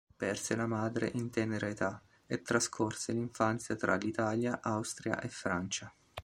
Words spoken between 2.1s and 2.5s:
e